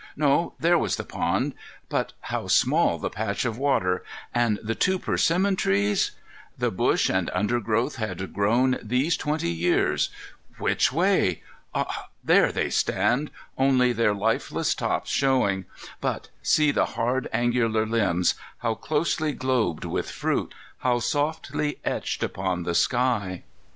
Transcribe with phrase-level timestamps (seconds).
[0.15, 4.03] No, there was the pond,—but how small the patch of water!
[4.33, 6.09] and the two persimmon trees?
[6.57, 10.09] The bush and undergrowth had grown these twenty years.
[10.57, 11.43] Which way?
[11.75, 13.29] Ah, there they stand,
[13.59, 15.65] only their leafless tops showing;
[15.99, 20.55] but see the hard angular limbs, how closely globed with fruit!
[20.79, 23.43] how softly etched upon the sky!